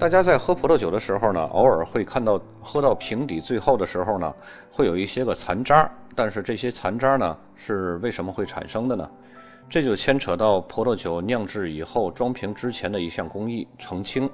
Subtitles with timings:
[0.00, 4.34] 大家在喝葡萄酒的时候呢，偶尔会看到喝到瓶底最后的时候呢，
[4.72, 5.86] 会有一些个残渣。
[6.16, 9.06] 但是这些残渣呢，是为什么会产生的呢？
[9.68, 14.28] 这就牵扯到葡萄酒酿制以后装瓶之前的一项工艺——澄清。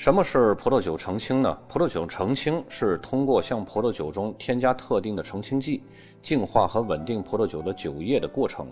[0.00, 1.58] 什么是葡萄酒澄清呢？
[1.68, 5.82] 葡萄酒澄清是通过向葡萄酒中添加特定的澄清剂，
[6.22, 8.66] 净化和稳定葡萄酒的酒液的过程。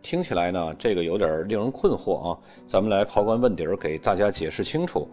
[0.00, 2.38] 听起来呢，这个有点令人困惑啊！
[2.66, 5.06] 咱们来刨根问底儿，给大家解释清楚。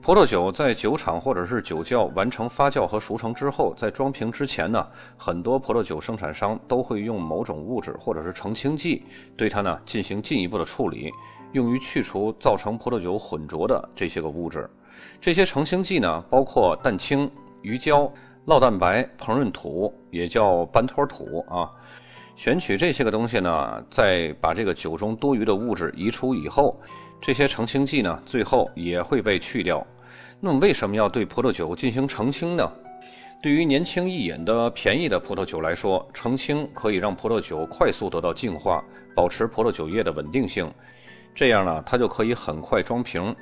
[0.00, 4.88] 葡萄酒在酒厂或者是酒窖完成发酵和熟成之后，在装瓶之前呢，
[5.18, 9.02] 很多葡萄酒生产商都会用某种物质或者是澄清剂
[9.36, 11.10] 对它呢进行进一步的处理，
[11.52, 14.66] 用于去除造成葡萄酒混浊的这些个物质。
[15.20, 17.30] 这些澄清剂呢，包括蛋清、
[17.62, 18.12] 鱼胶、
[18.46, 21.70] 酪蛋白、膨润土，也叫斑托土啊。
[22.34, 26.80] 选取这些个东西呢，再把这个酒中多余的物质移除以后，
[27.20, 29.86] 这些澄清剂呢，最后也会被去掉。
[30.40, 32.72] 那么为什么要对葡萄酒进行澄清呢？
[33.42, 38.82] 对于年轻易饮的便宜的葡萄酒来说，澄清可以让葡萄酒快速得到净化，
[39.14, 40.72] 保持葡萄酒液的稳定性，
[41.34, 43.34] 这样呢，它就可以很快装瓶。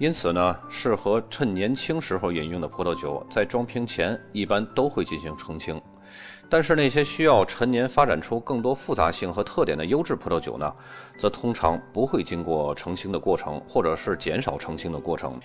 [0.00, 5.78] 因此呢，适合趁年轻时候饮用的葡萄酒，在装瓶前一般都会进行澄清。
[6.48, 10.74] 但是那些需要陈年发展出更多复杂性和特点的优质葡萄酒呢，
[11.18, 15.38] 则通常不会经过澄清的过程，或者是减少澄清的过程。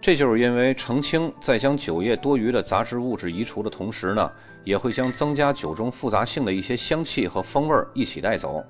[0.00, 4.32] 这就是因为澄清在将酒液多余的杂质物质移除的同时呢，
[4.64, 8.64] 也会将增加酒中复杂性的一些香气和风味一起带走。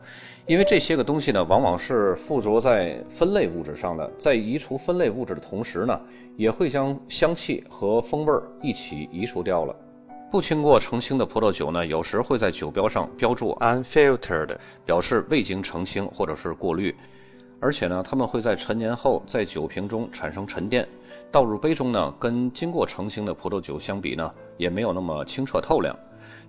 [0.44, 6.00] 因为这些个东西呢，往往是附着在分类物质上的，在移除分类物质的同时呢，
[6.36, 9.76] 也会将香气和风味一起移除掉了。
[10.32, 16.92] 不经过澄清的葡萄酒呢，有时会在酒标上标注 unfiltered，表示未经澄清或者是过滤，
[17.60, 20.88] 而且呢，它们会在陈年后在酒瓶中产生沉淀，
[21.30, 25.94] 倒入杯中呢，跟经过澄清的葡萄酒相比呢，也没有那么清澈透亮。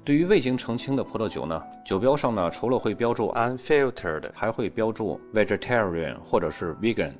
[0.04, 7.12] 对于未经澄清的葡萄酒呢，酒标上呢，除了会标注 unfiltered，还会标注 vegetarian 或者是 vegan。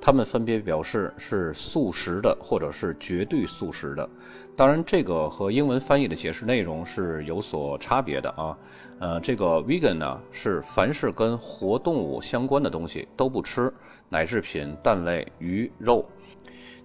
[0.00, 4.08] 它们分别表示是素食的，或者是绝对素食的。
[4.56, 8.56] 当然，这个和英文翻译的解释内容是有所差别的啊。
[9.00, 13.72] 呃，这个 vegan 呢，是凡是跟活动物相关的东西都不吃，
[14.08, 16.06] 奶制品、蛋类、鱼肉。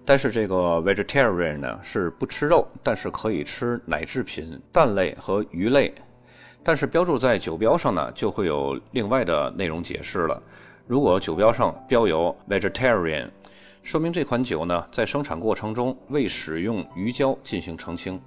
[0.04, 5.94] 但是这个 vegetarian 呢，是不吃肉，但是可以吃奶制品、蛋类和鱼类。
[6.62, 10.42] 但是标注在酒标上呢，就会有另外的内容解释了。
[10.90, 13.30] 如果酒标上标有 vegetarian，
[13.80, 18.18] 说明这款酒呢在生产过程中未使用鱼胶进行澄清；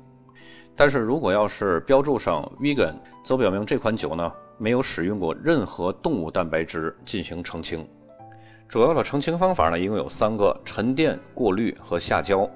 [0.74, 7.86] 但是如果要是标注上 vegan，则表明这款酒呢没有使用过任何动物蛋白质进行澄清。
[8.70, 12.50] 主要的澄清方法呢一共有三个：沉淀、过滤和下胶。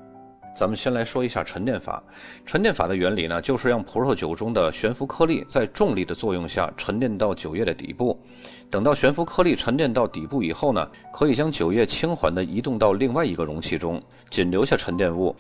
[0.57, 2.01] 咱们先来说一下沉淀法。
[2.44, 8.19] 沉淀法的原理呢，就是让葡萄酒中的悬浮颗粒在重力的作用下沉淀到酒液的底部。
[8.68, 14.01] 等到悬浮颗粒沉淀到底部以后呢，可以将酒液轻缓地移动到另外一个容器中，
[14.31, 15.35] 仅留下沉淀物。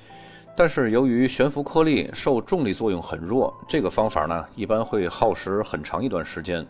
[0.55, 6.63] 但是由于悬浮颗粒受重力作用很弱，这个方法呢，一般会耗时很长一段时间。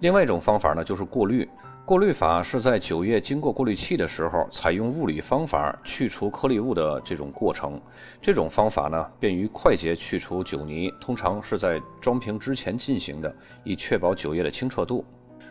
[0.00, 1.48] 另外一种方法呢，就是过滤。
[1.84, 7.80] 过滤法是在酒液经过过滤器的时候，采用物理方法去除颗粒物的这种过程。
[8.22, 15.04] 这种方法呢，便于快捷去除酒泥，通常是在装瓶之前进行的，以确保酒液的清澈度。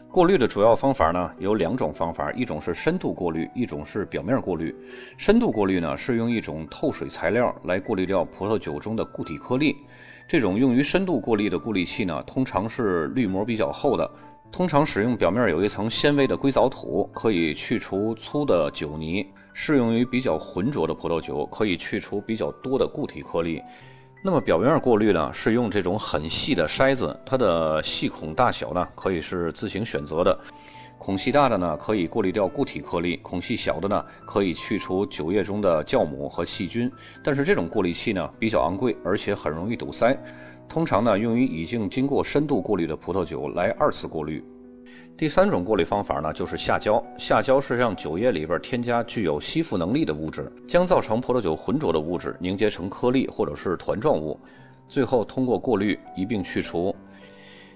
[0.09, 4.73] 过滤的主要方法呢，有两种方法，一种是深度过滤，一种是表面过滤。
[5.18, 9.75] 深度过滤呢，是用一种透水材料来过滤掉葡萄酒中的固体颗粒。
[10.25, 14.09] 这种用于深度过滤的过滤器呢，通常是滤膜比较厚的。
[14.52, 19.24] 通常使用表面有一层纤维的硅藻土，可以去除粗的酒泥；
[19.54, 23.62] 适用于比较浑浊的葡萄酒，可以去除比较多的固体颗粒。
[24.22, 30.38] 那么表面过滤呢，是用这种很细的筛子，它的细孔大小呢，可以是自行选择的。
[30.98, 36.92] 孔隙大的呢，可以过滤掉固体颗粒；孔隙小的呢，可以去除酒液中的酵母和细菌。
[37.24, 40.18] 但是这种过滤器呢，比较昂贵，而且很容易堵塞。
[40.69, 44.42] 通常呢，用于已经经过深度过滤的葡萄酒来二次过滤。
[45.18, 47.04] 第三种过滤方法呢，就是下胶。
[47.18, 54.39] 下胶是让酒液里边添加具有吸附能力的物质，将造成葡萄酒浑浊的物质凝结成颗粒或者是团状物，
[54.88, 56.95] 最后通过过滤一并去除。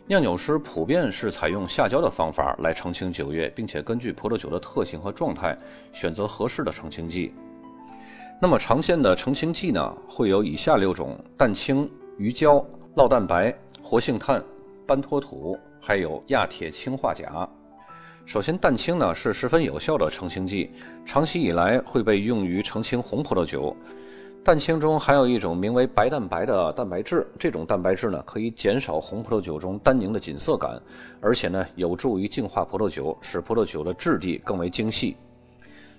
[0.05, 5.57] 酿酒师普遍是采用下胶的方法来澄清酒液，并且根据葡萄酒的特性和状态
[5.91, 7.33] 选择合适的澄清剂。
[8.39, 12.63] 那么常见的澄清剂呢，会有以下六种：蛋清、鱼胶。
[12.95, 13.51] 酪蛋白、
[13.81, 14.43] 活性炭、
[14.85, 17.49] 斑脱土，还有亚铁氰化钾。
[18.23, 20.69] 首先，蛋清呢是十分有效的澄清剂，
[21.03, 23.75] 长期以来会被用于澄清红葡萄酒。
[24.43, 30.79] 蛋清中含有一种名为白蛋白的蛋白质，这种蛋白质呢可以减少红葡萄酒中单宁的紧涩感，
[31.19, 35.17] 而且呢有助于净化葡萄酒，使葡萄酒的质地更为精细。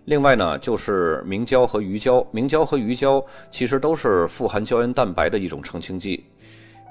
[0.05, 6.25] 另外呢，就是明胶和鱼胶，明胶和鱼胶其实都是富含胶原蛋白的一种澄清剂。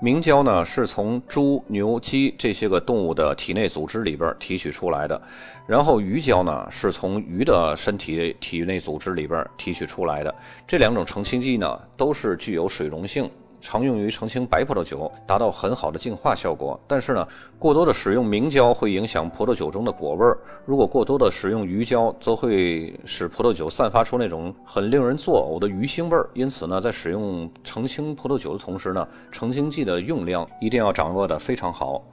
[0.02, 5.22] 明胶呢是从猪、牛、鸡这些个动物的体内组织里边提取出来的，
[5.66, 10.36] 然后鱼胶呢是从鱼的身体体内组织里边提取出来的。
[10.68, 13.30] 这两种澄清剂呢都是具有水溶性。
[13.64, 16.78] 常用于澄清白葡萄酒，达到很好的净化效果。
[16.86, 17.26] 但是呢，
[17.58, 20.38] 过多的使用明胶会影响葡萄酒中的果味儿。
[20.66, 26.30] 如果过多的使用鱼胶，则会使葡萄酒散发出那种很令人作呕的鱼腥味儿。
[26.34, 32.04] 因此呢，在使用澄清葡萄酒的同时呢，澄清剂的用量一定要掌握的非常好。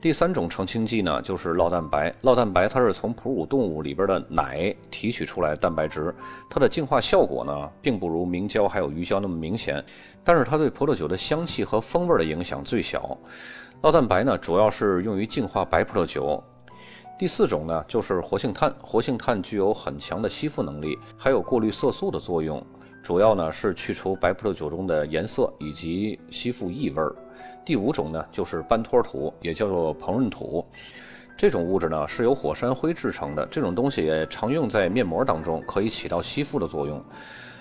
[0.00, 2.10] 第三种澄清剂呢，就是酪蛋白。
[2.22, 6.14] 酪蛋白它是从哺乳动物里边的奶提取出来蛋白质，
[6.48, 9.84] 它的净化效果呢，并不如明胶还有鱼胶那么明显，
[10.24, 13.14] 但是它对葡萄酒的香气和风味的影响最小。
[13.82, 16.42] 酪蛋白呢，主要是用于净化白葡萄酒。
[17.18, 18.74] 第四种呢，就是活性炭。
[18.80, 22.64] 活性炭具有很强的吸附能力，还有过滤色素的作用，
[23.02, 27.14] 主要呢是去除白葡萄酒中的颜色以及吸附异味儿。
[27.64, 30.64] 第五种呢，就是斑托土，也叫做膨润土。
[31.36, 37.02] 这种物质呢是由火山灰制成的，这种东西也常用在面膜当中，可以起到吸附的作用。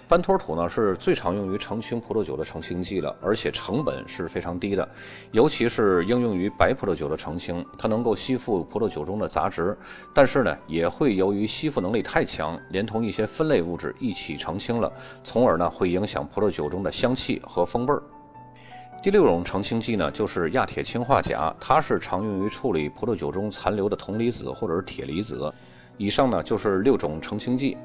[0.05, 4.89] 斑托土呢是最常用于澄清葡萄酒的澄清剂了，而且成本是非常低的，
[5.31, 9.77] 尤其是应用于白葡萄酒的澄清，它能够吸附葡萄酒中的杂质，
[10.13, 14.91] 但是呢也会由于吸附能力太强，连同一些分类物质一起澄清了，
[15.23, 18.01] 从而呢会影响葡萄酒中的香气和风味儿。
[19.01, 25.51] 第六种澄清剂呢，就是亚铁氰化钾，它是常用于处理葡萄酒中残留的铜离子或者是铁离子。
[25.97, 27.77] 以上呢就是六种澄清剂。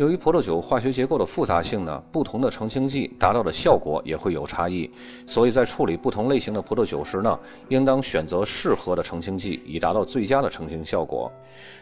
[0.00, 4.90] 由于葡萄酒化学结构的复杂性呢，不同的澄清剂达到的效果也会有差异，
[5.26, 7.38] 所以在处理不同类型的葡萄酒时呢，
[7.68, 11.30] 应当选择适合的澄清剂，以达到最佳的澄清效果。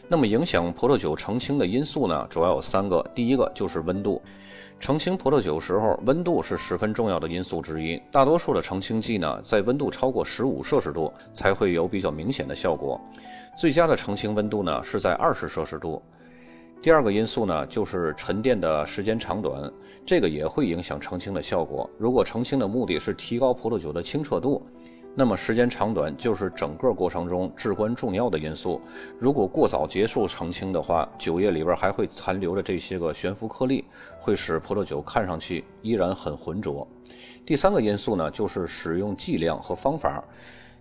[0.08, 4.20] 那么影响葡萄酒澄清的因素呢，主要有三个，第一个就是温度。
[4.80, 8.02] 澄清葡萄酒时候，温度是十分重要的因素之一。
[8.10, 13.00] 大多数的澄清剂呢，在温度超过十五摄氏度才会有比较明显的效果。
[13.56, 16.02] 最佳的澄清温度呢，是在二十摄氏度。
[16.80, 19.70] 第二个因素呢，就是沉淀的时间长短，
[20.06, 21.90] 这个也会影响澄清的效果。
[21.98, 24.64] 如果澄清的目的是提高葡萄酒的清澈度，
[25.12, 28.80] 那么时间长短就是整个过程中至关重要的因素。
[29.18, 33.84] 如果过早结束澄清的话，酒液里边还会残留着这些个悬浮颗粒，
[34.20, 36.86] 会使葡萄酒看上去依然很浑浊。
[37.44, 40.22] 第三个因素呢，就是使用剂量和方法。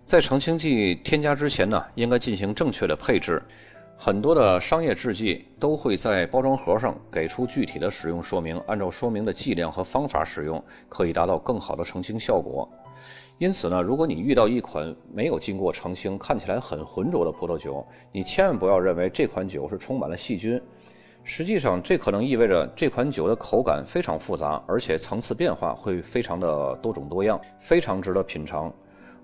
[0.04, 3.42] 在澄清剂添加之前呢，应该进行正确的配置。
[4.00, 12.70] 很多的商业制剂都会在包装盒上给出具体的使用说明，按照说明的剂量和方法使用，可以达到更好的澄清效果。
[13.38, 20.62] 因此呢，如果你遇到一款没有经过澄清、看起来很浑浊的葡萄酒，你千万不要认为这款酒是充满了细菌。
[21.24, 28.72] 实际上，这可能意味着这款酒的口感非常复杂，而且层次变化会非常的多种多样，非常值得品尝。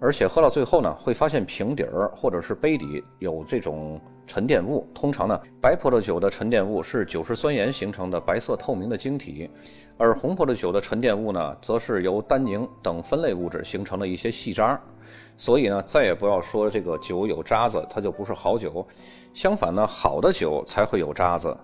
[0.05, 4.87] 而且喝到最后呢，会发现瓶底儿或者是杯底有这种沉淀物。
[4.95, 9.49] 通常呢，白葡萄酒的沉淀物是酒石酸盐形成的白色透明的晶体。
[9.97, 14.79] 而红葡萄酒的沉淀物呢，则是由单宁等分类物质形成的一些细渣，
[15.39, 18.87] 所以呢，再也不要说这个酒有渣子，它就不是好酒。
[19.33, 21.57] 相反呢，好的酒才会有渣子。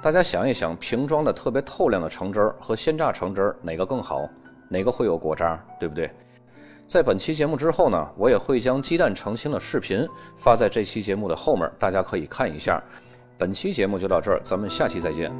[0.00, 4.24] 大家想一想，瓶装的特别透亮的橙汁儿和鲜榨橙汁儿哪个更好？
[4.68, 5.60] 哪个会有果渣？
[5.80, 6.08] 对不对？
[6.88, 12.82] 在本期节目之后呢，我也会将鸡蛋澄清的视频发在这期节目的后面，大家可以看一下。
[13.36, 15.30] 本期节目就到这儿，咱们下期再见。